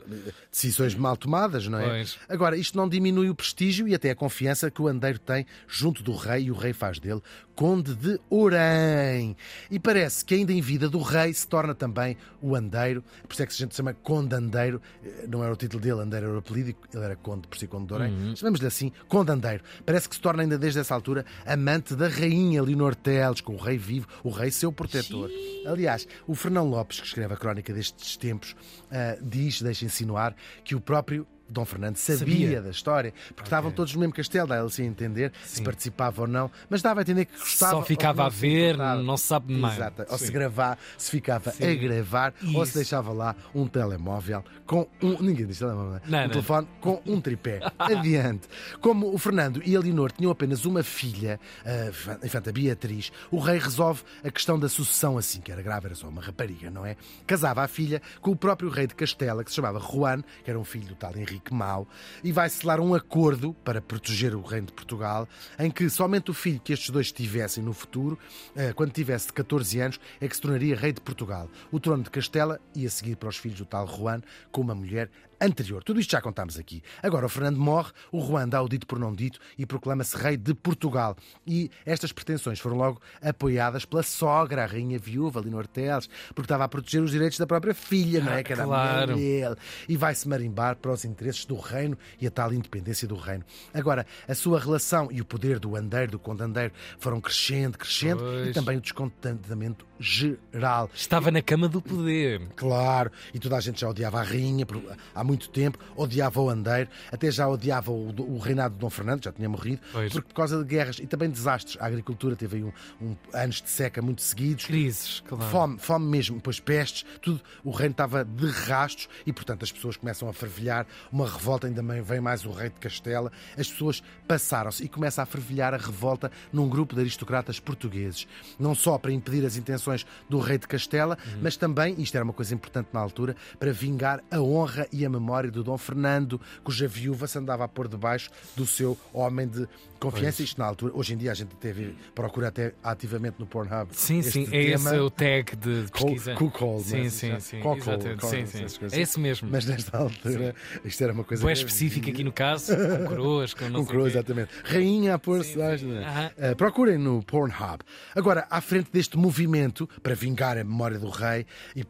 decisões 0.52 0.96
mal 0.96 1.16
tomadas, 1.18 1.68
não 1.68 1.80
é? 1.80 1.88
Pois. 1.90 2.18
Agora, 2.28 2.58
isto 2.58 2.78
não 2.78 2.88
diminui 2.90 3.30
o 3.30 3.36
prestígio 3.36 3.88
e 3.88 3.96
até 3.96 4.12
a 4.12 4.16
confiança 4.16 4.70
que 4.72 4.82
o 4.82 4.88
Andeiro 4.88 5.20
tem 5.20 5.46
junto 5.68 6.04
do 6.04 6.16
rei 6.16 6.46
e 6.46 6.52
o 6.52 6.56
rei 6.56 6.74
faz 6.74 7.00
dele 7.00 7.22
Conde 7.56 7.94
de 7.96 8.20
Orém. 8.30 9.36
E 9.70 9.78
parece 9.80 10.24
que 10.26 10.34
ainda 10.34 10.52
em 10.52 10.62
vida 10.62 10.90
do 10.90 11.00
rei 11.00 11.32
se 11.34 11.48
torna 11.48 11.76
também 11.76 12.01
o 12.42 12.56
Andeiro. 12.56 13.04
Por 13.28 13.34
isso 13.34 13.44
é 13.44 13.46
que 13.46 13.54
a 13.54 13.56
gente 13.56 13.72
se 13.72 13.78
chama 13.78 13.94
Conde 13.94 14.36
Andeiro. 14.36 14.82
Eh, 15.04 15.26
Não 15.28 15.44
era 15.44 15.54
o 15.54 15.56
título 15.56 15.82
dele, 15.82 16.02
Andeiro 16.02 16.26
era 16.28 16.36
o 16.36 16.40
apelido, 16.40 16.76
ele 16.94 17.04
era 17.04 17.16
Conde 17.16 17.48
por 17.48 17.58
si, 17.58 17.68
Conde 17.68 17.88
de 17.88 17.94
Orém. 17.94 18.36
Chamamos-lhe 18.36 18.68
assim, 18.68 18.92
Conde 19.08 19.32
Andeiro. 19.32 19.64
Parece 19.86 20.08
que 20.10 20.16
se 20.16 20.22
torna 20.22 20.44
ainda 20.44 20.58
desde 20.58 20.80
essa 20.80 20.94
altura 20.96 21.26
amante 21.46 21.96
da 21.96 22.08
rainha 22.08 22.62
Leonor 22.64 22.96
Teles, 22.96 23.42
com 23.42 23.54
o 23.54 23.58
rei 23.58 23.78
vivo, 23.78 24.08
o 24.24 24.30
rei 24.30 24.52
seu 24.52 24.72
protetor. 24.72 25.30
Aliás, 25.66 26.08
o 26.28 26.36
Fernão 26.36 26.68
Lopes, 26.70 27.00
que 27.00 27.06
escreve 27.08 27.34
a 27.34 27.38
crónica 27.38 27.74
destes 27.74 28.18
tempos, 28.18 28.56
ah, 28.92 29.18
diz, 29.22 29.62
deixa 29.62 29.86
insinuar, 29.86 30.36
que 30.64 30.76
o 30.76 30.82
próprio 30.82 31.26
Dom 31.52 31.66
Fernando 31.66 31.98
sabia, 31.98 32.18
Sabia. 32.18 32.62
da 32.62 32.70
história, 32.70 33.14
porque 33.36 33.44
estavam 33.44 33.72
todos 33.72 33.94
no 33.94 34.00
mesmo 34.00 34.14
castelo, 34.14 34.48
dá 34.48 34.60
ele 34.60 34.70
sem 34.70 34.86
entender 34.88 35.32
se 35.46 35.58
Sim. 35.58 35.64
participava 35.64 36.22
ou 36.22 36.28
não, 36.28 36.50
mas 36.70 36.82
dava 36.82 37.02
a 37.02 37.04
entender 37.04 37.26
que 37.26 37.38
gostava. 37.38 37.72
Só 37.74 37.82
ficava 37.84 38.26
a 38.28 38.32
se 38.32 38.38
ver, 38.40 38.78
não 38.78 39.18
se 39.18 39.26
sabe 39.26 39.54
mais. 39.54 39.76
Exato. 39.76 40.06
Ou 40.10 40.18
se 40.18 40.28
Sim. 40.28 40.32
gravar, 40.32 40.80
se 40.98 41.12
ficava 41.12 41.52
Sim. 41.52 41.66
a 41.72 41.76
gravar, 41.76 42.34
ou 42.54 42.64
se 42.66 42.70
Isso. 42.70 42.78
deixava 42.80 43.12
lá 43.12 43.36
um 43.54 43.68
telemóvel 43.68 44.44
com 44.66 44.88
um. 45.02 45.22
Ninguém 45.22 45.46
diz 45.46 45.60
telemóvel, 45.60 46.00
Não, 46.08 46.20
um 46.20 46.22
não. 46.24 46.30
telefone 46.30 46.68
com 46.80 47.02
um 47.06 47.20
tripé. 47.22 47.60
Adiante. 47.78 48.48
Como 48.80 49.14
o 49.14 49.18
Fernando 49.18 49.62
e 49.66 49.76
a 49.76 49.80
Leonor 49.80 50.12
tinham 50.12 50.32
apenas 50.32 50.66
uma 50.66 50.84
filha, 50.84 51.40
a 51.66 52.26
infanta 52.26 52.52
Beatriz, 52.52 53.12
o 53.30 53.40
rei 53.40 53.60
resolve 53.60 54.04
a 54.24 54.32
questão 54.32 54.58
da 54.58 54.70
sucessão 54.70 55.18
assim, 55.18 55.42
que 55.42 55.52
era 55.52 55.62
grave, 55.62 55.88
era 55.88 55.96
só 55.96 56.08
uma 56.08 56.22
rapariga, 56.22 56.70
não 56.72 56.86
é? 56.86 56.96
Casava 57.28 57.62
a 57.64 57.68
filha 57.68 58.02
com 58.22 58.32
o 58.32 58.36
próprio 58.36 58.70
rei 58.70 58.88
de 58.88 58.96
Castela, 58.96 59.44
que 59.44 59.50
se 59.50 59.56
chamava 59.56 59.80
Juan, 59.80 60.22
que 60.44 60.50
era 60.50 60.60
um 60.60 60.64
filho 60.64 60.88
do 60.88 60.96
tal 60.96 61.12
Henrique 61.42 61.54
Mau, 61.54 61.88
e 62.24 62.32
vai 62.32 62.50
selar 62.50 62.80
um 62.80 62.94
acordo 62.94 63.54
para 63.64 63.82
proteger 63.82 64.36
o 64.36 64.42
reino 64.42 64.68
de 64.68 64.74
Portugal, 64.74 65.28
em 65.58 65.70
que 65.72 65.90
somente 65.90 66.30
o 66.30 66.34
filho 66.34 66.62
que 66.64 66.72
estes 66.72 66.90
dois 66.90 67.12
tivessem 67.12 67.64
no 67.64 67.74
futuro, 67.74 68.18
eh, 68.56 68.72
quando 68.74 68.92
tivesse 68.92 69.28
de 69.28 69.34
14 69.34 69.80
anos, 69.80 70.00
é 70.20 70.28
que 70.28 70.36
se 70.36 70.42
tornaria 70.42 70.76
rei 70.76 70.94
de 70.94 71.02
Portugal. 71.02 71.50
O 71.72 71.80
trono 71.80 72.04
de 72.04 72.10
Castela 72.10 72.60
ia 72.76 72.90
seguir 72.90 73.16
para 73.16 73.30
os 73.30 73.38
filhos 73.38 73.58
do 73.58 73.66
tal 73.66 73.88
Juan 73.88 74.22
com 74.52 74.62
uma 74.62 74.76
mulher 74.76 75.10
anterior. 75.42 75.84
Tudo 75.84 76.00
isto 76.00 76.12
já 76.12 76.22
contámos 76.22 76.58
aqui. 76.60 76.82
Agora 77.02 77.26
o 77.26 77.30
Fernando 77.30 77.58
morre, 77.58 77.92
o 78.12 78.22
Juan 78.22 78.48
dá 78.48 78.62
o 78.62 78.70
dito 78.70 78.86
por 78.86 79.00
não 79.00 79.14
dito 79.14 79.40
e 79.58 79.66
proclama-se 79.66 80.16
rei 80.16 80.38
de 80.38 80.54
Portugal. 80.54 81.18
E 81.46 81.70
estas 81.86 82.12
pretensões 82.12 82.60
foram 82.60 82.78
logo 82.78 83.02
apoiadas 83.22 83.86
pela 83.86 84.04
sogra, 84.04 84.64
a 84.64 84.68
rainha 84.68 85.00
viúva, 85.00 85.40
Leonor 85.42 85.66
Teles, 85.68 86.08
porque 86.30 86.42
estava 86.46 86.64
a 86.64 86.68
proteger 86.68 87.02
os 87.02 87.12
direitos 87.12 87.38
da 87.40 87.48
própria 87.48 87.74
filha, 87.74 88.22
não 88.24 88.32
é? 88.34 88.40
Ah, 88.40 88.44
Que 88.44 88.54
era 88.54 88.64
claro. 88.66 89.12
mulher 89.14 89.16
dele. 89.18 89.56
E 89.90 89.98
vai-se 89.98 90.28
marimbar 90.28 90.76
para 90.78 90.92
os 90.92 91.04
interesses 91.06 91.46
do 91.46 91.56
reino 91.58 91.98
e 92.20 92.28
a 92.28 92.32
tal 92.32 92.54
independência 92.54 93.08
do 93.08 93.16
reino. 93.16 93.44
Agora, 93.74 94.06
a 94.28 94.36
sua 94.36 94.60
relação 94.60 95.10
e 95.12 95.22
o 95.22 95.26
poder 95.26 95.60
do 95.60 95.76
andeiro, 95.76 96.12
do 96.12 96.20
condandeiro, 96.20 96.74
foram 97.00 97.20
crescendo, 97.20 97.78
crescendo 97.78 98.22
e 98.42 98.44
Pois. 98.44 98.54
também 98.54 98.78
o 98.78 98.82
descontentamento 98.82 99.86
geral. 100.02 100.90
Estava 100.94 101.30
na 101.32 101.42
cama 101.42 101.68
do 101.70 101.82
poder. 101.82 102.42
Claro, 102.56 103.12
e 103.34 103.40
toda 103.40 103.56
a 103.58 103.60
gente 103.62 103.82
já 103.82 103.90
odiava 103.90 104.20
a 104.20 104.24
rainha 104.24 104.66
há 105.14 105.24
muito 105.24 105.50
tempo, 105.50 105.78
odiava 105.96 106.42
o 106.42 106.50
Andeiro, 106.50 106.90
até 107.12 107.30
já 107.32 107.48
odiava 107.48 107.92
o, 107.92 108.10
o 108.36 108.38
reinado 108.40 108.74
de 108.74 108.80
Dom 108.82 108.90
Fernando, 108.90 109.24
já 109.24 109.32
tinha 109.32 109.48
morrido, 109.48 109.82
Pois. 109.92 110.12
porque 110.12 110.28
por 110.30 110.34
causa 110.36 110.58
de 110.58 110.64
guerras 110.66 110.98
e 111.00 111.06
também 111.08 111.30
desastres. 111.30 111.78
A 111.80 111.86
agricultura 111.86 112.36
teve 112.36 112.58
aí 112.58 112.64
um, 112.64 112.72
um- 113.02 113.16
anos 113.34 113.62
de 113.62 113.70
seca 113.70 114.02
muito 114.02 114.22
seguidos. 114.22 114.66
Crises, 114.66 115.24
claro. 115.28 115.44
Fome, 115.52 115.78
fome 115.80 116.06
mesmo, 116.08 116.38
depois 116.38 116.60
pestes, 116.60 117.06
tudo. 117.22 117.42
O 117.64 117.72
reino 117.72 117.92
estava 117.92 118.24
de 118.26 118.48
rastos 118.48 119.08
e, 119.26 119.32
portanto, 119.34 119.64
as 119.64 119.72
pessoas 119.72 119.98
começam 119.98 120.28
a 120.28 120.34
fervilhar. 120.34 120.86
Uma 121.12 121.28
revolta, 121.30 121.68
ainda 121.68 121.84
bem 121.84 122.02
vem 122.02 122.20
mais 122.22 122.46
o 122.46 122.52
rei 122.52 122.70
de 122.70 122.76
Castela. 122.80 123.32
As 123.58 123.68
pessoas 123.70 124.02
passaram-se 124.28 124.84
e 124.84 124.88
começa 124.88 125.22
a 125.22 125.26
fervilhar 125.26 125.74
a 125.74 125.78
revolta 125.78 126.32
num 126.52 126.68
grupo 126.70 126.96
de 126.96 127.02
aristocratas 127.02 127.60
portugueses. 127.60 128.28
Não 128.58 128.74
só 128.74 128.98
para 128.98 129.12
impedir 129.12 129.46
as 129.46 129.56
intenções 129.58 129.91
do 130.30 130.40
rei 130.40 130.58
de 130.58 130.68
Castela, 130.68 131.18
mas 131.42 131.58
também, 131.58 131.96
isto 131.98 132.16
era 132.16 132.24
uma 132.24 132.34
coisa 132.34 132.54
importante 132.54 132.90
na 132.94 133.00
altura, 133.00 133.36
para 133.60 133.72
vingar 133.72 134.24
a 134.32 134.40
honra 134.40 134.88
e 134.92 135.06
a 135.06 135.10
memória 135.10 135.52
do 135.52 135.64
Dom 135.64 135.78
Fernando, 135.78 136.40
cuja 136.64 136.88
viúva 136.88 137.28
se 137.28 137.38
andava 137.38 137.64
a 137.64 137.68
pôr 137.68 137.88
debaixo 137.88 138.30
do 138.56 138.66
seu 138.66 138.98
homem 139.14 139.48
de 139.48 139.68
confiança. 140.00 140.42
Isto 140.42 140.60
na 140.60 140.66
altura, 140.66 140.94
hoje 140.96 141.14
em 141.14 141.18
dia 141.18 141.32
a 141.32 141.36
gente 141.36 141.56
vê, 141.62 141.94
procura 142.16 142.48
até 142.48 142.74
ativamente 142.84 143.36
no 143.40 143.46
Pornhub. 143.46 143.90
Sim, 143.92 144.22
sim, 144.22 144.48
é 144.52 144.64
esse 144.64 144.96
o 144.98 145.10
tag 145.10 145.56
de 145.56 145.86
pesquisa. 145.92 146.34
Cuckold, 146.34 146.84
sim, 146.84 147.02
é? 147.02 147.10
sim, 147.10 147.40
sim. 147.40 147.60
Cuckold, 147.60 148.04
Sim, 148.22 148.46
sim. 148.46 148.80
coisas. 148.80 148.94
É 148.94 149.02
esse 149.02 149.20
mesmo. 149.20 149.50
Mas 149.52 149.66
nesta 149.66 149.98
altura, 149.98 150.56
isto 150.84 151.04
era 151.04 151.14
uma 151.14 151.24
coisa. 151.24 151.42
Boa 151.42 151.54
específica 151.54 152.10
aqui 152.10 152.24
no 152.24 152.32
caso, 152.32 152.76
com 152.76 153.06
coroas, 153.06 153.54
com 153.54 153.70
não 153.70 153.86
Com 153.86 154.08
exatamente. 154.08 154.50
Rainha 154.64 155.16
a 155.16 155.20
pôr-se. 155.20 155.54
Sim, 155.54 155.78
sim. 155.78 155.92
Uh, 155.92 156.56
procurem 156.56 156.98
no 156.98 157.22
Pornhub. 157.24 157.80
Agora, 158.16 158.48
à 158.50 158.60
frente 158.62 158.90
deste 158.92 159.18
movimento, 159.18 159.81
para 160.02 160.14
vingar 160.16 160.58
a 160.58 160.64
memória 160.64 160.98
do 161.00 161.10
rei, 161.10 161.46
e- 161.76 161.86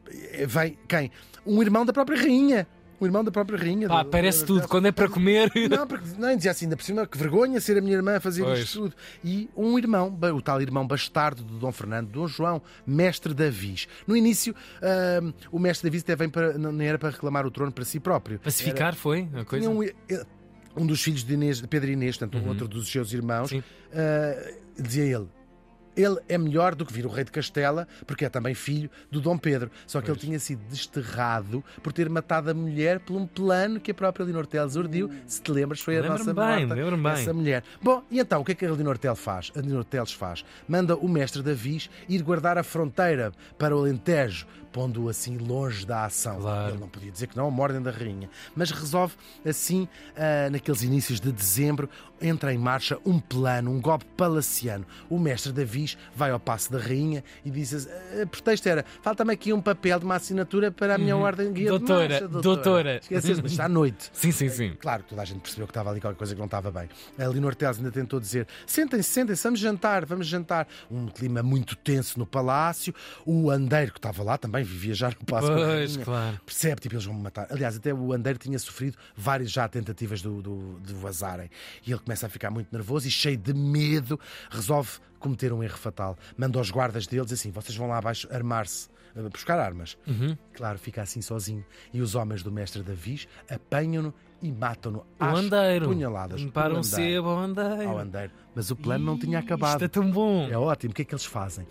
vem 0.46 0.78
quem? 0.88 1.12
Um 1.46 1.62
irmão 1.62 1.86
da 1.86 1.94
própria 1.94 2.18
rainha. 2.20 2.68
Um 3.00 3.06
irmão 3.06 3.24
da 3.24 3.32
própria 3.32 3.58
rainha. 3.58 3.88
Pá, 3.88 4.04
do- 4.04 4.10
parece 4.12 4.42
do- 4.42 4.46
tudo. 4.46 4.68
Quando 4.68 4.86
é 4.86 4.92
para 4.92 5.10
comer. 5.10 5.52
Não, 5.72 5.88
porque 5.88 6.06
não 6.20 6.36
dizia 6.36 6.52
assim, 6.52 6.66
ainda 6.66 6.78
por 6.78 6.84
cima, 6.84 7.08
que 7.08 7.18
vergonha 7.18 7.60
ser 7.60 7.76
a 7.80 7.82
minha 7.82 7.96
irmã 7.96 8.18
a 8.18 8.20
fazer 8.20 8.44
Pois. 8.44 8.60
isto 8.60 8.80
tudo. 8.82 8.96
E 9.24 9.50
um 9.58 9.76
irmão, 9.80 10.16
o 10.36 10.40
tal 10.40 10.62
irmão 10.62 10.86
bastardo 10.86 11.44
do 11.44 11.58
Dom 11.58 11.72
Fernando, 11.72 12.10
Dom 12.12 12.28
João, 12.28 12.62
mestre 12.86 13.34
Davis. 13.34 13.88
No 14.06 14.16
início, 14.16 14.56
ahm, 14.84 15.32
o 15.52 15.58
mestre 15.58 15.90
Davis 15.90 16.04
até 16.04 16.16
vem 16.16 16.30
para, 16.30 16.56
não 16.60 16.72
nem 16.72 16.88
era 16.90 17.00
para 17.00 17.10
reclamar 17.10 17.44
o 17.48 17.50
trono 17.50 17.72
para 17.72 17.84
si 17.86 18.00
próprio. 18.00 18.38
Pacificar 18.40 18.94
foi 18.94 19.28
a 19.34 19.44
coisa. 19.46 19.68
Um, 19.68 19.82
eh, 19.82 19.92
um 20.78 20.86
dos 20.86 21.02
filhos 21.02 21.24
de, 21.24 21.34
Inês, 21.34 21.60
de 21.60 21.68
Pedro 21.68 21.90
Inês, 21.90 22.18
portanto, 22.18 22.40
um 22.46 22.48
outro 22.50 22.68
dos 22.68 22.88
seus 22.88 23.12
irmãos, 23.14 23.52
ah, 23.94 24.52
dizia 24.80 25.06
ele: 25.06 25.28
ele 25.96 26.18
é 26.28 26.38
melhor 26.38 26.76
do 26.76 26.86
que 26.86 26.94
vir 26.94 27.06
o 27.06 27.10
rei 27.10 27.24
de 27.24 27.32
Castela, 27.32 27.88
porque 28.06 28.26
é 28.26 28.30
também 28.30 28.54
filho 28.54 28.90
do 29.10 29.20
Dom 29.20 29.38
Pedro. 29.38 29.70
Só 29.88 30.02
que 30.02 30.10
ele 30.10 30.20
tinha 30.20 30.40
sido 30.40 30.62
desterrado 30.70 31.64
por 31.82 31.94
ter 31.94 32.10
matado 32.10 32.50
a 32.50 32.54
mulher 32.54 33.00
por 33.00 33.16
um 33.16 33.26
plano 33.26 33.80
que 33.80 33.92
a 33.92 33.94
própria 33.94 34.26
Leonor 34.26 34.46
Teles 34.46 34.76
urdiu. 34.76 35.10
Se 35.26 35.42
te 35.42 35.52
lembras, 35.52 35.82
foi 35.82 35.98
a 35.98 36.04
nossa 36.04 36.34
bem, 36.34 36.66
morta, 36.66 36.74
lembro-me 36.74 37.04
bem. 37.04 37.12
essa 37.14 37.34
mulher. 37.34 37.64
Bom, 37.82 38.04
e 38.10 38.20
então, 38.20 38.42
o 38.42 38.46
que 38.46 38.52
é 38.52 38.56
que 38.56 38.66
a 38.66 38.72
Leonor 38.72 38.98
Teles 38.98 39.20
faz? 39.20 39.52
A 39.56 39.60
Leonor 39.60 39.84
Teles 39.84 40.12
faz? 40.12 40.44
Manda 40.68 40.96
o 40.96 41.08
mestre 41.08 41.42
Davis 41.42 41.90
ir 42.08 42.22
guardar 42.22 42.58
a 42.58 42.64
fronteira 42.64 43.32
para 43.58 43.76
o 43.76 43.80
Alentejo, 43.80 44.46
pondo-o 44.72 45.10
assim 45.10 45.38
longe 45.38 45.86
da 45.86 46.06
ação. 46.06 46.40
Claro. 46.40 46.72
Ele 46.72 46.80
não 46.80 46.88
podia 46.88 47.12
dizer 47.12 47.28
que 47.28 47.36
não, 47.36 47.48
uma 47.48 47.62
ordem 47.64 47.82
da 47.82 47.92
rainha. 47.92 48.30
Mas 48.56 48.72
resolve 48.72 49.16
assim, 49.46 49.88
ah, 50.16 50.50
naqueles 50.50 50.84
inícios 50.84 51.20
de 51.20 51.32
dezembro, 51.32 51.90
entra 52.22 52.54
em 52.54 52.58
marcha 52.58 52.98
um 53.06 53.20
plano, 53.20 53.72
um 53.72 53.80
golpe 53.82 54.06
palaciano. 54.18 54.86
O 55.10 55.18
mestre 55.20 55.52
Davis 55.52 55.98
vai 56.16 56.32
ao 56.32 56.40
passo 56.40 56.72
da 56.72 56.80
rainha 56.80 57.24
e 57.44 57.50
diz: 57.52 57.88
a 58.22 58.26
pretexto 58.28 58.68
era, 58.70 58.86
falta-me 59.02 59.34
aqui 59.34 59.52
um 59.54 59.62
papel 59.62 60.00
de 60.00 60.06
uma 60.06 60.16
assinatura 60.16 60.72
para 60.72 60.96
a 60.96 60.98
minha 60.98 61.16
ordem 61.18 61.52
guia 61.52 61.70
Doutora, 61.70 62.06
de 62.08 62.10
marcha, 62.14 62.28
doutora. 62.28 62.98
Esqueceste, 62.98 63.42
mas 63.44 63.52
está 63.52 63.66
à 63.66 63.70
noite. 63.70 64.10
Sim, 64.14 64.32
sim, 64.32 64.50
sim. 64.50 64.74
Claro, 64.80 65.04
toda 65.08 65.22
a 65.22 65.26
gente 65.26 65.40
percebeu 65.42 65.66
que 65.68 65.72
estava 65.72 65.90
ali 65.90 66.00
qualquer 66.00 66.18
coisa 66.18 66.34
que 66.34 66.40
não 66.40 66.46
estava 66.46 66.72
bem. 66.72 66.90
A 67.18 67.28
Leonor 67.28 67.56
Teles 67.56 67.78
ainda 67.78 67.92
tentou 67.92 68.20
dizer: 68.20 68.48
sentem-se, 68.66 69.10
sentem-se, 69.10 69.44
vamos 69.44 69.60
jantar, 69.60 70.06
vamos 70.06 70.28
jantar. 70.28 70.68
Um 70.90 71.08
clima 71.08 71.42
muito 71.42 71.76
tenso 71.76 72.20
no 72.20 72.26
palácio. 72.26 72.94
O 73.26 73.50
andeiro 73.50 73.92
que 73.92 73.98
estava 74.00 74.24
lá 74.24 74.38
também 74.38 74.64
vivia 74.64 74.94
já 74.94 75.10
no 75.10 75.36
a 75.36 75.42
Pois, 75.42 75.98
claro. 75.98 76.40
Percebe, 76.46 76.82
tipo, 76.82 76.96
eles 76.96 77.06
vão 77.06 77.16
me 77.16 77.22
matar. 77.24 77.48
Aliás, 77.50 77.76
até 77.76 77.94
o 77.94 78.14
Andeiro 78.14 78.38
tinha 78.40 78.58
sofrido 78.60 78.98
várias 79.16 79.52
já 79.52 79.68
tentativas 79.68 80.22
do, 80.22 80.42
do- 80.42 80.80
de 80.80 80.94
vazarem. 80.94 81.50
E 81.86 81.92
ele 81.92 82.02
começa 82.12 82.28
a 82.28 82.30
ficar 82.30 82.52
muito 82.52 82.68
nervoso 82.74 83.08
e 83.08 83.12
cheio 83.12 83.38
de 83.38 83.54
medo, 83.54 84.20
resolve 84.50 84.90
cometer 85.18 85.54
um 85.54 85.64
erro 85.64 85.78
fatal. 85.78 86.18
Manda 86.38 86.60
aos 86.60 86.70
guardas 86.70 87.08
deles 87.08 87.32
assim: 87.32 87.52
vocês 87.52 87.76
vão 87.78 87.88
lá 87.88 87.98
abaixo 87.98 88.28
armar-se. 88.32 88.90
eh, 89.16 89.22
Buscar 89.30 89.58
armas. 89.60 89.98
Uhum. 90.06 90.36
Claro, 90.54 90.78
fica 90.78 91.02
assim 91.02 91.22
sozinho. 91.22 91.64
E 91.94 92.02
os 92.02 92.14
homens 92.16 92.44
do 92.44 92.52
mestre 92.52 92.84
Davis 92.84 93.28
apanham-no 93.50 94.14
e 94.42 94.52
matam-no 94.52 95.06
às 95.20 95.40
andeiro. 95.40 95.88
punhaladas. 95.88 96.42
Sebo 96.84 97.30
ao 97.30 97.38
andeiro. 97.40 97.90
Ao 97.90 97.98
andeiro. 98.00 98.32
Mas 98.54 98.70
o 98.72 98.76
plano 98.76 99.06
não 99.06 99.18
tinha 99.18 99.40
acabado. 99.40 99.74
Isto 99.76 99.86
é 99.86 99.88
tão 99.88 100.12
bom. 100.12 100.50
É 100.50 100.58
ótimo. 100.58 100.92
O 100.92 100.96
que 100.96 101.04
é 101.04 101.06
que 101.06 101.14
eles 101.14 101.26
fazem? 101.26 101.66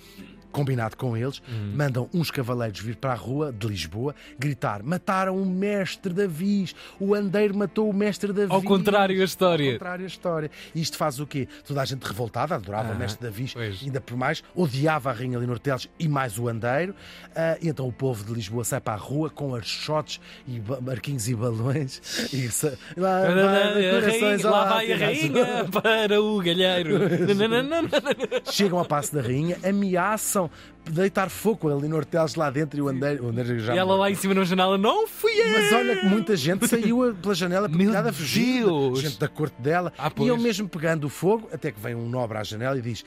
Combinado 0.52 0.96
com 0.96 1.16
eles, 1.16 1.40
mandam 1.74 2.08
uns 2.12 2.30
cavaleiros 2.30 2.80
vir 2.80 2.96
para 2.96 3.12
a 3.12 3.16
rua 3.16 3.52
de 3.52 3.66
Lisboa 3.66 4.14
gritar: 4.38 4.82
mataram 4.82 5.36
o 5.36 5.46
mestre 5.46 6.12
Davis, 6.12 6.74
o 6.98 7.14
andeiro 7.14 7.56
matou 7.56 7.88
o 7.88 7.92
mestre 7.92 8.32
Davis. 8.32 8.50
Ao 8.50 8.62
contrário 8.62 9.20
a 9.20 9.24
história. 9.24 9.66
Ao 9.66 9.72
contrário 9.74 10.04
a 10.04 10.08
história. 10.08 10.50
E 10.74 10.80
isto 10.80 10.96
faz 10.96 11.20
o 11.20 11.26
quê? 11.26 11.46
Toda 11.66 11.80
a 11.82 11.84
gente 11.84 12.02
revoltada, 12.02 12.54
adorava 12.54 12.90
Ah, 12.92 12.96
o 12.96 12.98
mestre 12.98 13.22
Davis, 13.22 13.52
pois. 13.54 13.80
ainda 13.82 14.00
por 14.00 14.16
mais, 14.16 14.42
odiava 14.54 15.10
a 15.10 15.12
Rainha 15.12 15.38
Leonor 15.38 15.58
Teles 15.58 15.88
e 15.98 16.08
mais 16.08 16.38
o 16.38 16.48
andeiro. 16.48 16.94
E 17.60 17.68
então 17.68 17.86
o 17.86 17.92
povo 17.92 18.24
de 18.24 18.32
Lisboa 18.32 18.64
sai 18.64 18.80
para 18.80 18.94
a 18.94 18.96
rua 18.96 19.30
com 19.30 19.54
archotes 19.54 20.20
e 20.46 20.58
ba- 20.60 20.80
marquinhos 20.80 21.28
e 21.28 21.34
balões. 21.34 22.00
E 22.32 22.48
sa- 22.50 22.72
lá, 22.96 23.20
vai, 23.20 23.88
A 23.90 24.00
rainha- 24.00 24.50
lá 24.50 24.60
alto 24.60 24.74
vai 24.74 24.92
a 24.92 24.96
rainha 24.96 25.64
para 25.82 26.22
o 26.22 26.38
galheiro. 26.40 26.98
Chegam 28.50 28.78
ao 28.78 28.84
passo 28.84 29.14
da 29.14 29.20
rainha, 29.20 29.56
ameaçam 29.64 30.39
deitar 30.88 31.28
fogo 31.28 31.68
a 31.68 31.74
Leonor 31.74 32.04
Teles 32.04 32.36
lá 32.36 32.48
dentro 32.50 32.78
e 32.78 32.82
o 32.82 32.88
andeiro, 32.88 33.24
o 33.24 33.28
andeiro 33.28 33.58
já 33.58 33.74
E 33.74 33.78
ela 33.78 33.96
lá 33.96 34.10
em 34.10 34.14
cima 34.14 34.32
na 34.34 34.44
janela, 34.44 34.78
não 34.78 35.08
fui 35.08 35.32
eu! 35.32 35.52
Mas 35.52 35.72
olha 35.72 35.96
que 35.96 36.06
muita 36.06 36.36
gente 36.36 36.66
saiu 36.68 37.14
pela 37.20 37.34
janela 37.34 37.68
fugiu. 38.12 38.66
Deus! 38.66 39.00
Gente 39.00 39.18
da 39.18 39.28
corte 39.28 39.60
dela. 39.60 39.92
Ah, 39.98 40.10
e 40.16 40.22
ele 40.22 40.38
mesmo 40.38 40.68
pegando 40.68 41.04
o 41.06 41.10
fogo, 41.10 41.48
até 41.52 41.72
que 41.72 41.80
vem 41.80 41.94
um 41.94 42.08
nobre 42.08 42.38
à 42.38 42.44
janela 42.44 42.78
e 42.78 42.82
diz. 42.82 43.04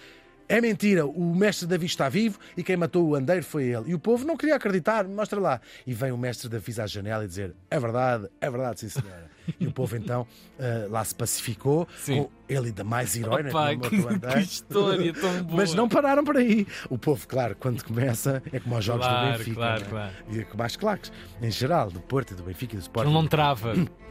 É 0.48 0.60
mentira, 0.62 1.06
o 1.06 1.36
mestre 1.36 1.68
Davi 1.68 1.86
está 1.86 2.10
vivo 2.10 2.38
e 2.58 2.64
quem 2.64 2.76
matou 2.78 3.08
o 3.08 3.16
andeiro 3.16 3.44
foi 3.44 3.64
ele. 3.66 3.92
E 3.92 3.94
o 3.96 4.00
povo 4.00 4.26
não 4.26 4.36
queria 4.38 4.56
acreditar, 4.56 5.08
mostra 5.08 5.40
lá. 5.40 5.62
E 5.88 5.94
vem 5.94 6.12
o 6.12 6.18
mestre 6.18 6.50
Davi 6.50 6.80
à 6.82 6.86
janela 6.88 7.24
e 7.24 7.28
dizer: 7.28 7.56
É 7.72 7.80
verdade, 7.80 8.28
é 8.42 8.50
verdade, 8.50 8.82
sim 8.82 8.90
senhora. 8.90 9.32
E 9.60 9.68
o 9.68 9.72
povo 9.74 9.98
então 9.98 10.26
ah, 10.58 10.88
lá 10.90 11.04
se 11.04 11.14
pacificou, 11.14 11.86
Sim. 11.98 12.24
com 12.24 12.30
ele 12.48 12.68
ainda 12.68 12.84
mais 12.84 13.16
herói, 13.16 13.44
né, 13.44 13.50
Opa, 13.50 13.76
que 13.76 13.98
não 13.98 14.20
que, 14.20 14.28
que 14.28 14.40
história 14.40 15.14
tão 15.14 15.32
boa. 15.44 15.58
Mas 15.58 15.74
não 15.74 15.90
pararam 15.90 16.24
por 16.24 16.38
aí. 16.38 16.66
O 16.90 16.98
povo, 16.98 17.28
claro, 17.28 17.56
quando 17.60 17.84
começa, 17.84 18.42
é 18.52 18.60
como 18.60 18.76
aos 18.76 18.86
jogos 18.86 19.06
Claro, 19.06 19.32
do 19.34 19.38
Benfica. 19.38 19.56
claro, 19.56 19.82
né? 19.82 19.90
claro. 19.90 20.14
E 20.30 20.46
como 20.46 20.64
às 20.64 20.76
claques, 20.78 21.12
em 21.42 21.52
geral, 21.52 21.92
do 21.92 22.00
Porto, 22.00 22.32
e 22.32 22.36
do 22.36 22.44
Benfica 22.44 22.76
e 22.76 22.78
do 22.78 22.82
Sporting. 22.82 23.10
Ele 23.10 23.20
não 23.20 23.28
trava. 23.28 23.74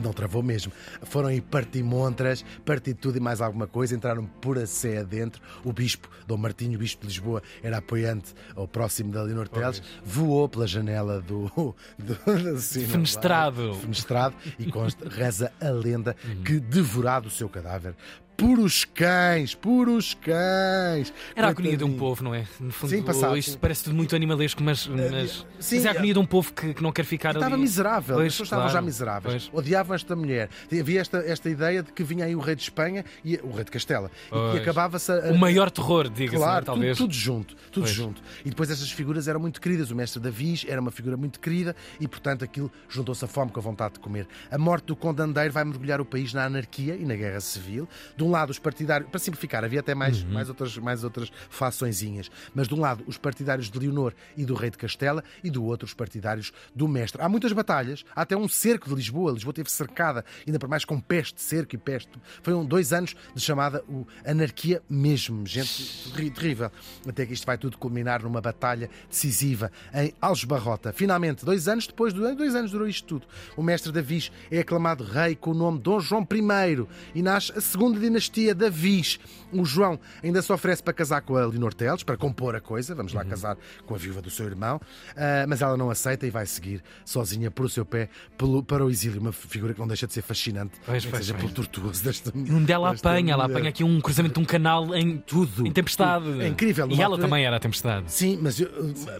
Não 0.00 0.12
travou 0.12 0.42
mesmo. 0.42 0.72
Foram 1.02 1.28
aí 1.28 1.40
partir 1.40 1.82
montras, 1.82 2.44
partir 2.64 2.94
tudo 2.94 3.16
e 3.16 3.20
mais 3.20 3.40
alguma 3.40 3.66
coisa. 3.66 3.94
Entraram 3.94 4.24
por 4.26 4.58
a 4.58 4.66
sé 4.66 4.98
adentro. 4.98 5.40
O 5.64 5.72
bispo, 5.72 6.08
Dom 6.26 6.36
Martinho, 6.36 6.76
o 6.76 6.78
bispo 6.78 7.02
de 7.02 7.08
Lisboa, 7.08 7.42
era 7.62 7.78
apoiante 7.78 8.34
ao 8.54 8.66
próximo 8.68 9.12
da 9.12 9.22
Leonor 9.22 9.48
Teles, 9.48 9.82
voou 10.04 10.48
pela 10.48 10.66
janela 10.66 11.20
do. 11.20 11.50
do, 11.98 12.14
do 12.54 12.60
cinema, 12.60 12.92
Fenestrado. 12.92 13.68
lá, 13.72 13.74
fenestrado 13.78 14.34
e 14.58 14.70
consta, 14.70 15.08
reza 15.08 15.52
a 15.60 15.70
lenda 15.70 16.16
Uhum. 16.24 16.42
que 16.42 16.60
devorado 16.60 17.28
o 17.28 17.30
seu 17.30 17.48
cadáver 17.48 17.94
por 18.40 18.58
os 18.58 18.84
cães, 18.86 19.54
por 19.54 19.88
os 19.88 20.14
cães. 20.14 21.12
Era 21.36 21.48
a 21.48 21.50
agonia 21.50 21.76
de 21.76 21.84
um 21.84 21.96
povo, 21.96 22.24
não 22.24 22.34
é? 22.34 22.46
No 22.58 22.72
fundo, 22.72 22.90
Sim, 22.90 23.02
passado, 23.02 23.36
isto 23.36 23.52
sim. 23.52 23.58
parece 23.58 23.84
tudo 23.84 23.94
muito 23.94 24.16
animalesco, 24.16 24.62
mas, 24.62 24.86
mas, 24.86 25.46
sim, 25.58 25.76
mas 25.76 25.84
é 25.84 25.88
a 25.88 25.92
é- 25.92 25.94
agonia 25.94 26.12
de 26.14 26.18
um 26.18 26.24
povo 26.24 26.52
que, 26.52 26.72
que 26.72 26.82
não 26.82 26.90
quer 26.90 27.04
ficar 27.04 27.34
Estava 27.34 27.54
ali. 27.54 27.62
miserável, 27.62 28.16
Pois, 28.16 28.28
as 28.28 28.32
pessoas 28.32 28.46
estavam 28.46 28.64
claro, 28.64 28.78
já 28.78 28.82
miseráveis. 28.82 29.48
pois. 29.48 29.60
Odiavam 29.64 29.94
esta 29.94 30.16
mulher. 30.16 30.48
Havia 30.80 31.00
esta, 31.00 31.18
esta 31.18 31.50
ideia 31.50 31.82
de 31.82 31.92
que 31.92 32.02
vinha 32.02 32.24
aí 32.24 32.34
o 32.34 32.40
rei 32.40 32.56
de 32.56 32.62
Espanha 32.62 33.04
e 33.22 33.36
o 33.42 33.50
rei 33.50 33.64
de 33.64 33.70
Castela. 33.70 34.10
E 34.32 34.52
que 34.52 34.58
acabava-se 34.62 35.12
a, 35.12 35.32
O 35.32 35.38
maior 35.38 35.70
terror, 35.70 36.08
diga-se, 36.08 36.36
é? 36.36 36.38
Claro, 36.38 36.64
tudo, 36.64 36.74
talvez. 36.74 36.96
tudo 36.98 37.12
junto, 37.12 37.54
tudo 37.70 37.84
Pois. 37.84 37.94
junto. 37.94 38.22
E 38.44 38.48
depois 38.48 38.70
estas 38.70 38.90
figuras 38.90 39.28
eram 39.28 39.38
muito 39.40 39.60
queridas. 39.60 39.90
O 39.90 39.94
mestre 39.96 40.20
Davis 40.20 40.64
era 40.66 40.80
uma 40.80 40.90
figura 40.90 41.16
muito 41.16 41.38
querida 41.40 41.76
e, 42.00 42.08
portanto, 42.08 42.42
aquilo 42.42 42.70
juntou-se 42.88 43.22
a 43.24 43.28
fome 43.28 43.50
com 43.50 43.60
a 43.60 43.62
vontade 43.62 43.94
de 43.94 44.00
comer. 44.00 44.26
A 44.50 44.56
morte 44.56 44.86
do 44.86 44.96
Conde 44.96 45.20
Andeiro 45.20 45.52
vai 45.52 45.64
mergulhar 45.64 46.00
o 46.00 46.04
país 46.06 46.32
na 46.32 46.44
anarquia 46.46 46.94
e 46.96 47.04
na 47.04 47.14
guerra 47.14 47.40
civil. 47.40 47.86
De 48.16 48.24
um 48.24 48.29
lado, 48.30 48.50
os 48.50 48.58
partidários, 48.58 49.10
para 49.10 49.18
simplificar, 49.18 49.64
havia 49.64 49.80
até 49.80 49.94
mais, 49.94 50.22
Uhum. 50.22 50.30
mais, 50.32 50.48
outras, 50.48 50.76
mais 50.78 51.04
outras 51.04 51.30
façõezinhas. 51.50 52.30
Mas 52.54 52.68
de 52.68 52.74
um 52.74 52.80
lado, 52.80 53.04
os 53.06 53.16
partidários 53.16 53.70
de 53.70 53.78
Leonor 53.78 54.12
e 54.36 54.44
do 54.44 54.54
rei 54.54 54.70
de 54.70 54.78
Castela 54.78 55.22
e 55.44 55.50
do 55.50 55.64
outro, 55.64 55.86
os 55.86 55.94
partidários 55.94 56.52
do 56.74 56.88
mestre. 56.88 57.20
Há 57.22 57.28
muitas 57.28 57.52
batalhas, 57.52 58.04
há 58.14 58.22
até 58.22 58.36
um 58.36 58.48
cerco 58.48 58.88
de 58.88 58.94
Lisboa. 58.94 59.32
Lisboa 59.32 59.52
teve 59.52 59.70
cercada, 59.70 60.24
ainda 60.46 60.58
por 60.58 60.68
mais 60.68 60.84
com 60.84 61.00
peste, 61.00 61.40
cerco 61.42 61.74
e 61.74 61.78
peste. 61.78 62.10
Foram 62.42 62.64
dois 62.64 62.92
anos 62.92 63.14
de 63.34 63.40
chamada 63.40 63.82
o 63.88 64.06
anarquia 64.24 64.82
mesmo, 64.88 65.46
gente 65.46 66.10
terrível. 66.14 66.70
Até 67.08 67.26
que 67.26 67.32
isto 67.32 67.46
vai 67.46 67.58
tudo 67.58 67.76
culminar 67.78 68.22
numa 68.22 68.40
batalha 68.40 68.88
decisiva 69.08 69.70
em 69.92 70.12
Algebarrota. 70.20 70.92
Finalmente, 70.92 71.44
dois 71.44 71.68
anos 71.68 71.86
depois, 71.86 72.12
do- 72.12 72.34
dois 72.36 72.54
anos 72.54 72.70
durou 72.70 72.86
isto 72.88 73.06
tudo. 73.06 73.26
O 73.56 73.62
mestre 73.62 73.90
Davis 73.92 74.30
é 74.50 74.60
aclamado 74.60 75.04
rei 75.04 75.34
com 75.34 75.50
o 75.50 75.54
nome 75.54 75.78
Dom 75.80 75.98
João 76.00 76.26
I 76.30 76.86
e 77.14 77.22
nasce 77.22 77.52
a 77.56 77.60
segunda 77.60 77.98
dinastia 77.98 78.19
Davis. 78.28 79.18
O 79.52 79.64
João 79.64 79.98
ainda 80.22 80.40
se 80.42 80.52
oferece 80.52 80.82
para 80.82 80.92
casar 80.92 81.22
com 81.22 81.36
a 81.36 81.44
Leonor 81.46 81.72
Teles, 81.74 82.02
para 82.02 82.16
compor 82.16 82.54
a 82.54 82.60
coisa, 82.60 82.94
vamos 82.94 83.12
lá 83.12 83.24
casar 83.24 83.56
com 83.86 83.94
a 83.94 83.98
viúva 83.98 84.20
do 84.22 84.30
seu 84.30 84.46
irmão, 84.46 84.80
ah, 85.16 85.44
mas 85.48 85.60
ela 85.62 85.76
não 85.76 85.90
aceita 85.90 86.26
e 86.26 86.30
vai 86.30 86.46
seguir 86.46 86.82
sozinha 87.04 87.50
por 87.50 87.66
o 87.66 87.68
seu 87.68 87.84
pé 87.84 88.08
pelo- 88.38 88.62
para 88.62 88.84
o 88.84 88.90
exílio. 88.90 89.20
Uma 89.20 89.32
figura 89.32 89.72
que 89.74 89.80
não 89.80 89.88
deixa 89.88 90.06
de 90.06 90.12
ser 90.12 90.22
fascinante, 90.22 90.72
Pois, 90.86 91.04
pois, 91.04 91.24
seja 91.26 91.34
pelo 91.38 91.50
tortuoso 91.50 92.02
desta 92.04 92.32
onde 92.36 92.72
ela 92.72 92.90
desta 92.92 93.08
apanha, 93.10 93.32
ela 93.32 93.44
apanha 93.46 93.68
aqui 93.70 93.82
um 93.84 94.00
cruzamento 94.00 94.34
de 94.34 94.40
um 94.40 94.44
canal 94.44 94.94
em 94.94 95.18
Tudo, 95.18 95.66
em 95.66 95.72
tempestade. 95.72 96.40
É 96.40 96.46
incrível, 96.48 96.86
E 96.88 96.94
ela 96.94 97.04
altura- 97.14 97.22
também 97.22 97.44
era 97.44 97.56
a 97.56 97.60
tempestade. 97.60 98.10
Sim, 98.12 98.38
mas 98.40 98.60
eu- 98.60 98.70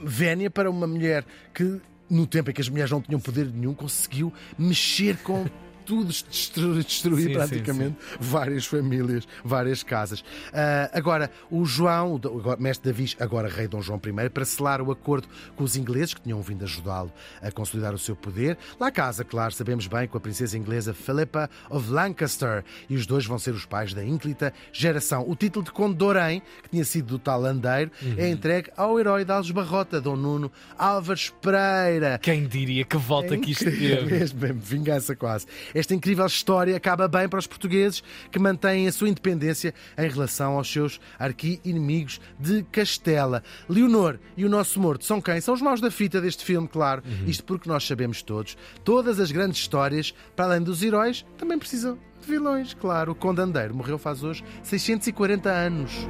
vénia 0.03 0.51
para 0.51 0.71
uma 0.71 0.87
mulher 0.87 1.25
que, 1.55 1.81
no 2.09 2.27
tempo 2.27 2.51
em 2.51 2.55
que 2.55 2.61
as 2.61 2.69
mulheres 2.69 2.91
não 2.91 3.01
tinham 3.01 3.21
poder 3.21 3.47
nenhum, 3.47 3.75
conseguiu 3.75 4.33
mexer 4.59 5.17
com. 5.19 5.47
Tudo 5.91 6.13
destruir, 6.13 6.85
destruir 6.85 7.27
Sim, 7.27 7.33
praticamente 7.33 7.97
várias 8.21 8.65
famílias, 8.65 9.27
várias 9.45 9.83
casas. 9.83 10.23
Ah, 10.53 10.89
agora, 10.95 11.29
o 11.51 11.65
João, 11.65 12.15
o 12.15 12.63
mestre 12.63 12.93
Davis, 12.93 13.17
agora 13.19 13.49
rei 13.49 13.67
Dom 13.67 13.83
João 13.83 14.01
I, 14.05 14.31
para 14.31 14.45
selar 14.45 14.81
o 14.81 14.93
acordo 14.93 15.27
com 15.57 15.65
os 15.65 15.75
ingleses 15.75 16.15
que 16.15 16.21
tinham 16.21 16.41
vindo 16.43 16.63
ajudá-lo 16.63 17.13
a 17.43 17.51
consolidar 17.51 17.93
o 17.93 17.99
seu 17.99 18.15
poder, 18.15 18.57
lá 18.79 18.89
casa, 18.93 19.25
claro, 19.25 19.53
sabemos 19.53 19.89
bem, 19.89 20.07
com 20.07 20.17
a 20.17 20.21
princesa 20.21 20.57
inglesa 20.57 20.95
Philippa 20.95 21.51
of 21.69 21.91
Lancaster, 21.91 22.63
e 22.89 22.95
os 22.95 23.05
dois 23.05 23.27
vão 23.27 23.37
ser 23.37 23.53
os 23.53 23.67
pais 23.67 23.93
da 23.93 24.05
ínclita 24.05 24.55
geração. 24.73 25.29
O 25.29 25.35
título 25.35 25.65
de 25.65 25.73
Conde 25.73 25.97
de 25.97 26.05
Orém, 26.05 26.41
que 26.63 26.69
tinha 26.69 26.85
sido 26.85 27.09
do 27.09 27.19
tal 27.19 27.41
Landeiro, 27.41 27.91
é 28.17 28.29
entregue 28.29 28.71
ao 28.77 29.01
herói 29.01 29.25
da 29.25 29.35
Algebarrota, 29.35 30.01
Dom 30.01 30.15
Nuno 30.15 30.53
Álvares 30.79 31.31
Pereira. 31.43 32.17
Quem 32.23 32.47
diria 32.47 32.85
que 32.85 32.97
volta 32.97 33.37
que 33.37 33.51
isto 33.51 33.65
teve? 33.65 34.21
mesmo, 34.21 34.39
mesmo, 34.39 34.61
vingança 34.61 35.17
quase. 35.17 35.47
Esta 35.81 35.95
incrível 35.95 36.27
história 36.27 36.77
acaba 36.77 37.09
bem 37.09 37.27
para 37.27 37.39
os 37.39 37.47
portugueses 37.47 38.03
que 38.31 38.39
mantêm 38.39 38.87
a 38.87 38.93
sua 38.93 39.09
independência 39.09 39.73
em 39.97 40.11
relação 40.11 40.59
aos 40.59 40.71
seus 40.71 41.01
arqui-inimigos 41.19 42.21
de 42.39 42.63
Castela. 42.65 43.43
Leonor 43.67 44.19
e 44.37 44.45
o 44.45 44.49
nosso 44.51 44.79
morto 44.79 45.07
são 45.07 45.23
quem? 45.23 45.41
São 45.41 45.55
os 45.55 45.63
maus 45.63 45.81
da 45.81 45.91
fita 45.91 46.21
deste 46.21 46.45
filme, 46.45 46.69
claro. 46.69 47.03
Isto 47.27 47.45
porque 47.45 47.67
nós 47.67 47.87
sabemos 47.87 48.21
todos. 48.21 48.59
Todas 48.85 49.19
as 49.19 49.33
grandes 49.33 49.59
histórias, 49.59 50.13
para 50.37 50.45
além 50.45 50.61
dos 50.61 50.83
heróis, 50.83 51.25
também 51.39 51.59
precisam 51.59 51.99
de 52.21 52.29
vilões, 52.29 52.75
claro. 52.75 53.13
O 53.13 53.15
Conde 53.15 53.41
Andeiro 53.41 53.75
morreu 53.75 53.97
faz 53.97 54.23
hoje 54.23 54.45
640 54.63 55.49
anos. 55.49 56.07